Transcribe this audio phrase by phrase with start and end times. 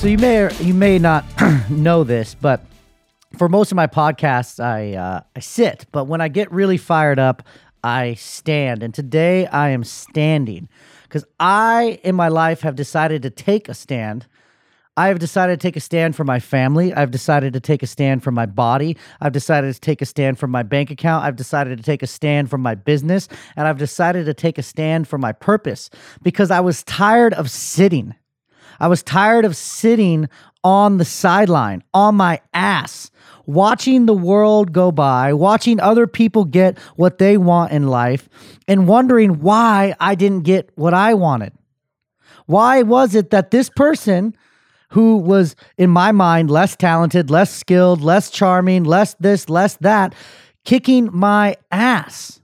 [0.00, 1.26] So you may or you may not
[1.70, 2.64] know this, but
[3.36, 5.84] for most of my podcasts, I uh, I sit.
[5.92, 7.42] But when I get really fired up,
[7.84, 8.82] I stand.
[8.82, 10.70] And today I am standing
[11.02, 14.26] because I, in my life, have decided to take a stand.
[14.96, 16.94] I have decided to take a stand for my family.
[16.94, 18.96] I've decided to take a stand for my body.
[19.20, 21.26] I've decided to take a stand for my bank account.
[21.26, 23.28] I've decided to take a stand for my business.
[23.54, 25.90] And I've decided to take a stand for my purpose
[26.22, 28.14] because I was tired of sitting.
[28.80, 30.28] I was tired of sitting
[30.64, 33.10] on the sideline, on my ass,
[33.46, 38.28] watching the world go by, watching other people get what they want in life,
[38.66, 41.52] and wondering why I didn't get what I wanted.
[42.46, 44.34] Why was it that this person
[44.90, 50.14] who was, in my mind, less talented, less skilled, less charming, less this, less that,
[50.64, 52.40] kicking my ass?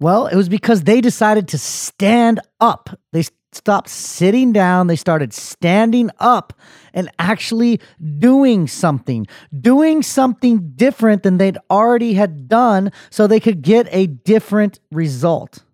[0.00, 2.90] Well, it was because they decided to stand up.
[3.12, 4.86] They stopped sitting down.
[4.86, 6.52] They started standing up
[6.92, 7.80] and actually
[8.18, 9.26] doing something,
[9.60, 15.64] doing something different than they'd already had done so they could get a different result.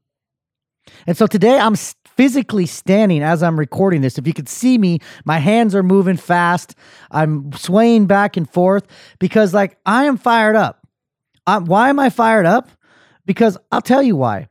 [1.07, 1.77] And so today I'm
[2.17, 4.19] physically standing as I'm recording this.
[4.19, 6.75] If you could see me, my hands are moving fast.
[7.11, 8.87] I'm swaying back and forth
[9.19, 10.87] because like I am fired up.
[11.47, 12.71] I'm, why am I fired up?
[13.27, 14.49] Because I'll tell you why.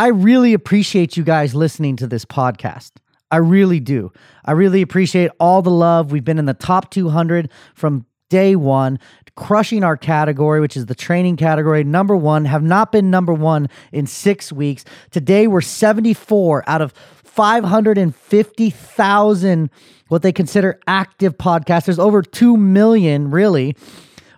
[0.00, 2.92] I really appreciate you guys listening to this podcast.
[3.30, 4.10] I really do.
[4.46, 6.10] I really appreciate all the love.
[6.10, 8.98] We've been in the top 200 from day one,
[9.36, 13.68] crushing our category, which is the training category, number one, have not been number one
[13.92, 14.86] in six weeks.
[15.10, 19.70] Today, we're 74 out of 550,000
[20.08, 21.84] what they consider active podcasts.
[21.84, 23.76] There's over 2 million, really.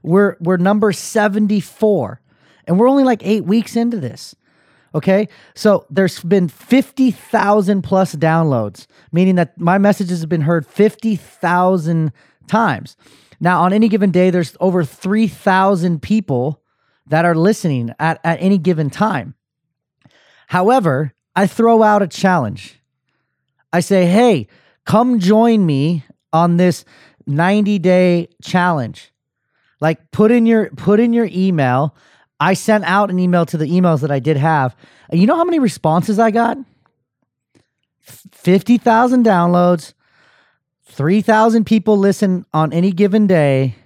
[0.02, 2.20] We're, we're number 74,
[2.66, 4.34] and we're only like eight weeks into this.
[4.94, 5.28] Okay.
[5.54, 12.12] So there's been 50,000 plus downloads, meaning that my messages have been heard 50,000
[12.46, 12.96] times.
[13.40, 16.62] Now, on any given day, there's over 3,000 people
[17.08, 19.34] that are listening at, at any given time.
[20.46, 22.78] However, I throw out a challenge.
[23.72, 24.48] I say, hey,
[24.84, 26.84] come join me on this
[27.26, 29.12] 90 day challenge.
[29.80, 31.96] Like put in your put in your email
[32.42, 34.74] I sent out an email to the emails that I did have.
[35.12, 36.58] You know how many responses I got?
[38.00, 39.94] 50,000 downloads,
[40.86, 43.76] 3,000 people listen on any given day.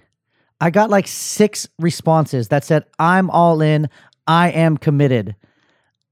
[0.59, 3.89] I got like six responses that said, I'm all in,
[4.25, 5.35] I am committed.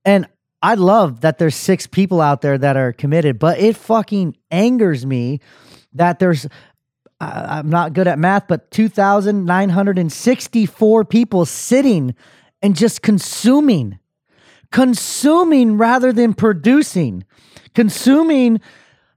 [0.05, 0.27] And
[0.61, 5.03] I love that there's six people out there that are committed, but it fucking angers
[5.03, 5.39] me
[5.93, 6.45] that there's
[7.19, 12.15] I'm not good at math, but 2,964 people sitting
[12.61, 13.99] and just consuming,
[14.71, 17.23] consuming rather than producing,
[17.73, 18.59] consuming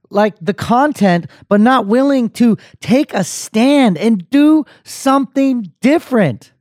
[0.09, 6.51] like the content, but not willing to take a stand and do something different.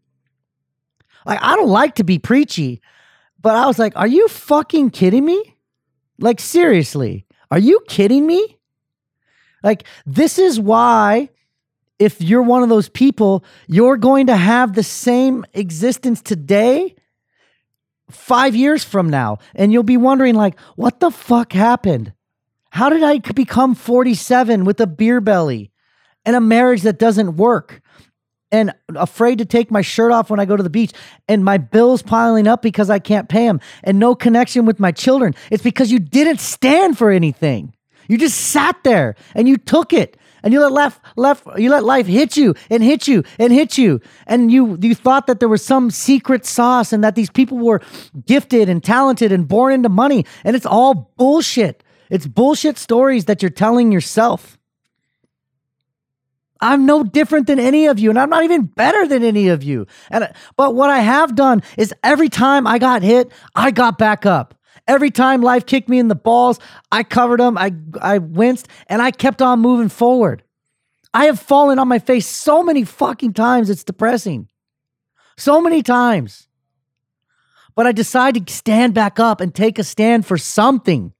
[1.24, 2.80] Like, I don't like to be preachy,
[3.40, 5.56] but I was like, are you fucking kidding me?
[6.18, 8.57] Like, seriously, are you kidding me?
[9.62, 11.30] Like, this is why,
[11.98, 16.94] if you're one of those people, you're going to have the same existence today
[18.10, 19.38] five years from now.
[19.54, 22.12] And you'll be wondering, like, what the fuck happened?
[22.70, 25.70] How did I become 47 with a beer belly
[26.24, 27.82] and a marriage that doesn't work?
[28.50, 30.92] and afraid to take my shirt off when I go to the beach,
[31.28, 34.92] and my bills piling up because I can't pay them, and no connection with my
[34.92, 35.34] children.
[35.50, 37.74] It's because you didn't stand for anything.
[38.08, 41.84] You just sat there and you took it and you let left left you let
[41.84, 45.48] life hit you and hit you and hit you and you you thought that there
[45.48, 47.82] was some secret sauce and that these people were
[48.26, 51.84] gifted and talented and born into money and it's all bullshit.
[52.10, 54.58] It's bullshit stories that you're telling yourself.
[56.60, 59.62] I'm no different than any of you and I'm not even better than any of
[59.62, 59.86] you.
[60.10, 64.24] And but what I have done is every time I got hit, I got back
[64.24, 64.57] up.
[64.88, 66.58] Every time life kicked me in the balls,
[66.90, 70.42] I covered them, I, I winced, and I kept on moving forward.
[71.12, 74.48] I have fallen on my face so many fucking times, it's depressing.
[75.36, 76.48] So many times.
[77.74, 81.12] But I decided to stand back up and take a stand for something.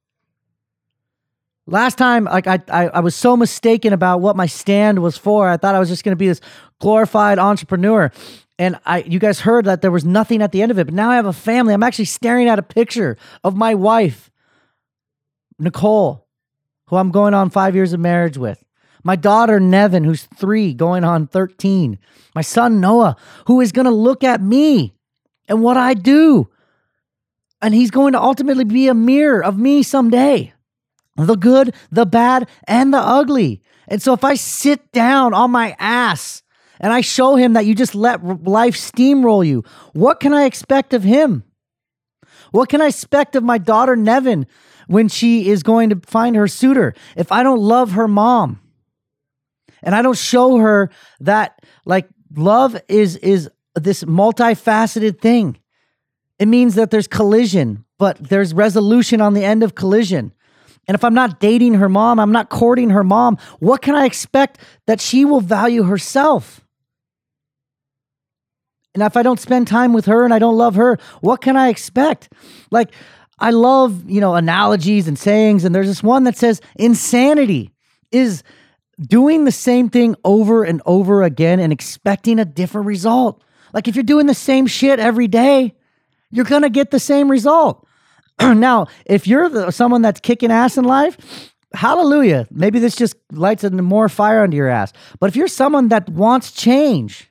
[1.66, 5.48] Last time, like I, I, I was so mistaken about what my stand was for.
[5.48, 6.40] I thought I was just going to be this
[6.80, 8.10] glorified entrepreneur
[8.58, 10.94] and I you guys heard that there was nothing at the end of it, but
[10.94, 11.74] now I have a family.
[11.74, 14.30] I'm actually staring at a picture of my wife,
[15.58, 16.26] Nicole,
[16.86, 18.62] who I'm going on 5 years of marriage with.
[19.04, 21.98] My daughter Nevin, who's 3, going on 13.
[22.34, 23.16] My son Noah,
[23.46, 24.92] who is going to look at me
[25.46, 26.48] and what I do.
[27.62, 30.52] And he's going to ultimately be a mirror of me someday.
[31.26, 33.60] the good, the bad, and the ugly.
[33.88, 36.42] And so if I sit down on my ass
[36.80, 40.94] and I show him that you just let life steamroll you, what can I expect
[40.94, 41.44] of him?
[42.50, 44.46] What can I expect of my daughter Nevin
[44.86, 48.60] when she is going to find her suitor if I don't love her mom?
[49.82, 50.90] And I don't show her
[51.20, 55.58] that like love is is this multifaceted thing.
[56.38, 60.32] It means that there's collision, but there's resolution on the end of collision.
[60.86, 64.06] And if I'm not dating her mom, I'm not courting her mom, what can I
[64.06, 66.66] expect that she will value herself?
[68.98, 71.56] And if I don't spend time with her and I don't love her, what can
[71.56, 72.32] I expect?
[72.72, 72.92] Like,
[73.38, 75.64] I love, you know, analogies and sayings.
[75.64, 77.70] And there's this one that says insanity
[78.10, 78.42] is
[79.00, 83.44] doing the same thing over and over again and expecting a different result.
[83.72, 85.76] Like, if you're doing the same shit every day,
[86.32, 87.86] you're going to get the same result.
[88.40, 92.48] now, if you're the, someone that's kicking ass in life, hallelujah.
[92.50, 94.92] Maybe this just lights a more fire under your ass.
[95.20, 97.27] But if you're someone that wants change,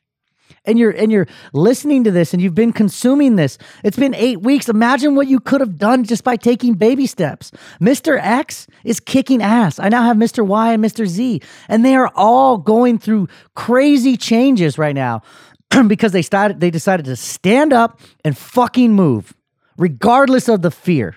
[0.67, 3.57] and you're and you're listening to this and you've been consuming this.
[3.83, 4.69] It's been 8 weeks.
[4.69, 7.51] Imagine what you could have done just by taking baby steps.
[7.81, 8.19] Mr.
[8.21, 9.79] X is kicking ass.
[9.79, 10.45] I now have Mr.
[10.45, 11.07] Y and Mr.
[11.07, 15.23] Z and they are all going through crazy changes right now
[15.87, 19.33] because they started they decided to stand up and fucking move
[19.77, 21.15] regardless of the fear.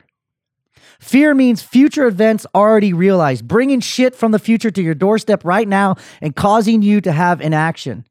[1.00, 5.66] Fear means future events already realized, bringing shit from the future to your doorstep right
[5.66, 8.04] now and causing you to have inaction.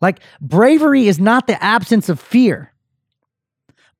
[0.00, 2.72] Like, bravery is not the absence of fear.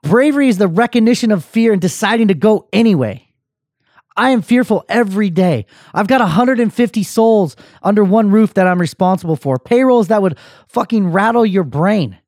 [0.02, 3.26] Bravery is the recognition of fear and deciding to go anyway.
[4.16, 5.66] I am fearful every day.
[5.92, 9.58] I've got 150 souls under one roof that I'm responsible for.
[9.58, 10.38] Payrolls that would
[10.68, 12.18] fucking rattle your brain.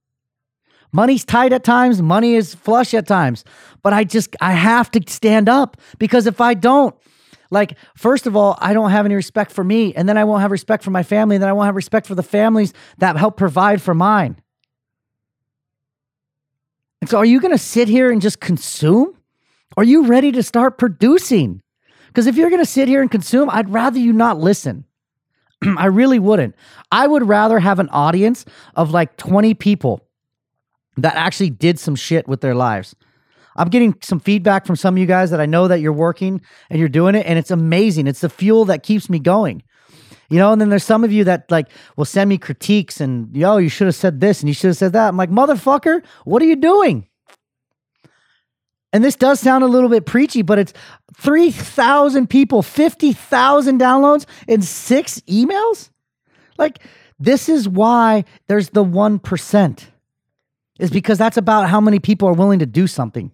[0.93, 3.45] Money's tight at times, money is flush at times.
[3.83, 6.95] But I just, I have to stand up because if I don't,
[7.51, 9.95] like, first of all, I don't have any respect for me.
[9.95, 11.37] And then I won't have respect for my family.
[11.37, 14.41] And then I won't have respect for the families that help provide for mine.
[17.01, 19.15] And so, are you going to sit here and just consume?
[19.77, 21.63] Are you ready to start producing?
[22.09, 24.85] Because if you're going to sit here and consume, I'd rather you not listen.
[25.79, 26.55] I really wouldn't.
[26.91, 30.05] I would rather have an audience of like 20 people
[30.97, 32.97] that actually did some shit with their lives.
[33.59, 36.41] I'm getting some feedback from some of you guys that I know that you're working
[36.71, 38.07] and you're doing it, and it's amazing.
[38.07, 39.63] It's the fuel that keeps me going.
[40.31, 43.35] You know, and then there's some of you that like will send me critiques and
[43.35, 45.09] yo, you should have said this and you should have said that.
[45.09, 47.09] I'm like, motherfucker, what are you doing?
[48.93, 50.73] And this does sound a little bit preachy, but it's
[51.17, 55.91] 3,000 people, 50,000 downloads, and six emails?
[56.59, 56.81] Like,
[57.19, 59.87] this is why there's the 1%,
[60.79, 63.31] is because that's about how many people are willing to do something.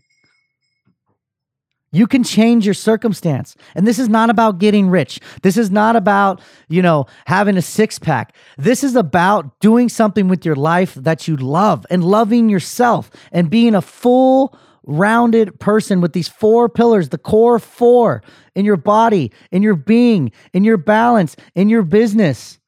[1.95, 3.55] You can change your circumstance.
[3.77, 5.21] And this is not about getting rich.
[5.43, 8.35] This is not about, you know, having a six pack.
[8.59, 13.49] This is about doing something with your life that you love and loving yourself and
[13.49, 18.25] being a full rounded person with these four pillars, the core four
[18.57, 22.59] in your body, in your being, in your balance, in your business.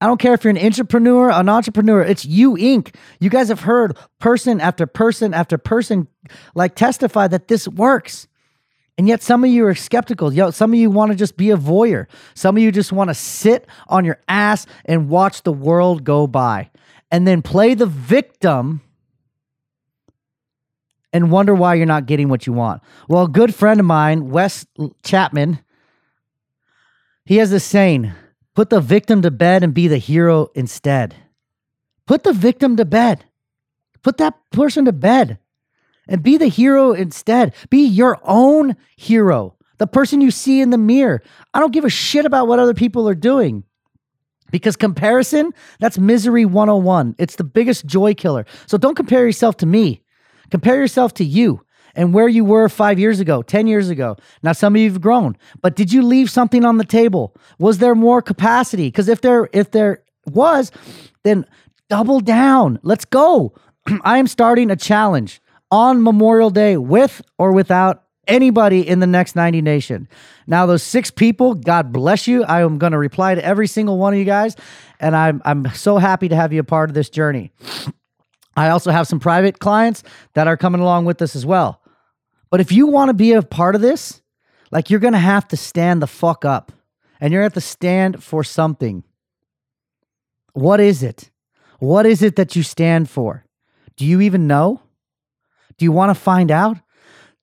[0.00, 2.94] I don't care if you're an entrepreneur, an entrepreneur, it's you Inc.
[3.18, 6.06] You guys have heard person after person after person
[6.54, 8.28] like testify that this works.
[9.00, 10.30] And yet, some of you are skeptical.
[10.52, 12.06] Some of you want to just be a voyeur.
[12.34, 16.26] Some of you just want to sit on your ass and watch the world go
[16.26, 16.68] by
[17.10, 18.82] and then play the victim
[21.14, 22.82] and wonder why you're not getting what you want.
[23.08, 24.66] Well, a good friend of mine, Wes
[25.02, 25.60] Chapman,
[27.24, 28.12] he has this saying
[28.54, 31.16] put the victim to bed and be the hero instead.
[32.04, 33.24] Put the victim to bed,
[34.02, 35.38] put that person to bed
[36.10, 37.54] and be the hero instead.
[37.70, 41.22] Be your own hero, the person you see in the mirror.
[41.54, 43.64] I don't give a shit about what other people are doing.
[44.50, 47.14] Because comparison, that's misery 101.
[47.18, 48.44] It's the biggest joy killer.
[48.66, 50.02] So don't compare yourself to me.
[50.50, 51.64] Compare yourself to you
[51.94, 54.16] and where you were five years ago, 10 years ago.
[54.42, 57.36] Now, some of you have grown, but did you leave something on the table?
[57.60, 58.88] Was there more capacity?
[58.88, 60.72] Because if there, if there was,
[61.22, 61.46] then
[61.88, 62.80] double down.
[62.82, 63.54] Let's go.
[64.02, 65.40] I am starting a challenge
[65.70, 70.08] on Memorial Day with or without anybody in the next 90 nation.
[70.46, 72.44] Now, those six people, God bless you.
[72.44, 74.56] I am going to reply to every single one of you guys,
[74.98, 77.52] and I'm, I'm so happy to have you a part of this journey.
[78.56, 80.02] I also have some private clients
[80.34, 81.80] that are coming along with us as well.
[82.50, 84.20] But if you want to be a part of this,
[84.70, 86.72] like you're going to have to stand the fuck up
[87.20, 89.04] and you're going to have to stand for something.
[90.52, 91.30] What is it?
[91.78, 93.44] What is it that you stand for?
[93.96, 94.82] Do you even know?
[95.80, 96.76] Do you want to find out?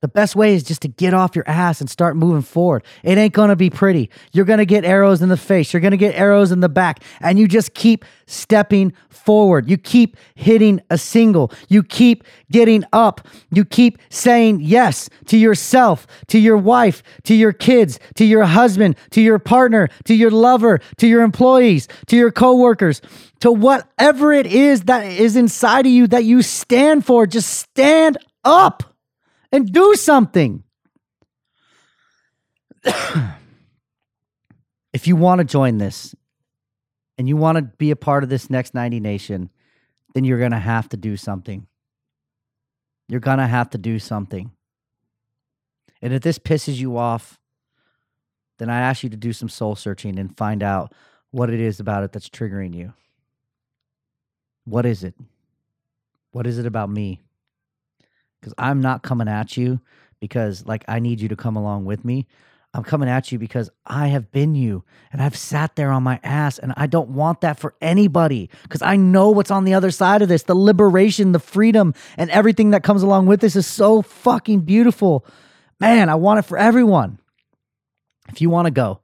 [0.01, 2.83] The best way is just to get off your ass and start moving forward.
[3.01, 4.11] It ain't gonna be pretty.
[4.31, 7.39] You're gonna get arrows in the face, you're gonna get arrows in the back, and
[7.39, 9.67] you just keep stepping forward.
[9.67, 11.51] You keep hitting a single.
[11.67, 13.27] You keep getting up.
[13.51, 18.97] You keep saying yes to yourself, to your wife, to your kids, to your husband,
[19.11, 23.01] to your partner, to your lover, to your employees, to your coworkers,
[23.39, 27.25] to whatever it is that is inside of you that you stand for.
[27.25, 28.17] Just stand
[28.47, 28.83] up
[29.51, 30.63] and do something.
[34.93, 36.15] if you want to join this
[37.17, 39.49] and you want to be a part of this next 90 nation,
[40.13, 41.67] then you're going to have to do something.
[43.07, 44.51] You're going to have to do something.
[46.01, 47.39] And if this pisses you off,
[48.57, 50.93] then I ask you to do some soul searching and find out
[51.31, 52.93] what it is about it that's triggering you.
[54.65, 55.15] What is it?
[56.31, 57.21] What is it about me?
[58.39, 59.79] Because I'm not coming at you
[60.19, 62.27] because like I need you to come along with me.
[62.73, 66.19] I'm coming at you because I have been you and I've sat there on my
[66.23, 69.89] ass and I don't want that for anybody because I know what's on the other
[69.89, 70.43] side of this.
[70.43, 75.25] The liberation, the freedom, and everything that comes along with this is so fucking beautiful.
[75.79, 77.19] Man, I want it for everyone.
[78.29, 79.01] If you want to go,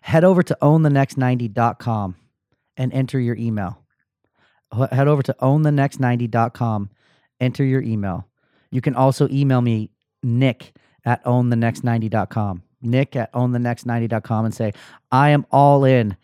[0.00, 2.16] head over to ownthenext90.com
[2.76, 3.78] and enter your email.
[4.90, 6.90] Head over to ownthenext90.com,
[7.40, 8.26] enter your email.
[8.72, 9.90] You can also email me,
[10.22, 10.72] nick
[11.04, 12.62] at ownthenext90.com.
[12.80, 14.72] Nick at ownthenext90.com and say,
[15.12, 16.16] I am all in.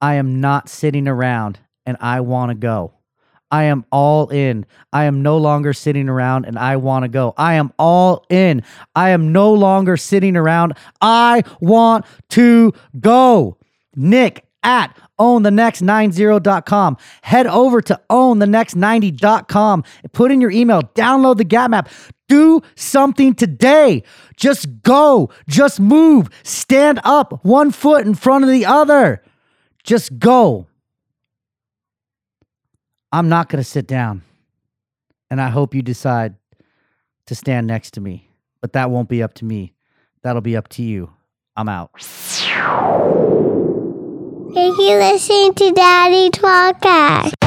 [0.00, 2.92] I am not sitting around and I want to go.
[3.50, 4.66] I am all in.
[4.92, 7.32] I am no longer sitting around and I want to go.
[7.36, 8.62] I am all in.
[8.94, 10.74] I am no longer sitting around.
[11.00, 13.56] I want to go.
[13.96, 16.96] Nick at ownthenext90.com.
[17.22, 19.84] Head over to ownthenext90.com.
[20.12, 21.88] Put in your email, download the Gap map.
[22.28, 24.02] Do something today.
[24.36, 25.30] Just go.
[25.48, 26.28] Just move.
[26.42, 29.22] Stand up one foot in front of the other.
[29.82, 30.66] Just go.
[33.10, 34.22] I'm not going to sit down.
[35.30, 36.34] And I hope you decide
[37.26, 38.28] to stand next to me.
[38.60, 39.72] But that won't be up to me.
[40.22, 41.10] That'll be up to you.
[41.56, 41.90] I'm out.
[44.58, 47.37] Thank you listening to Daddy Podcast.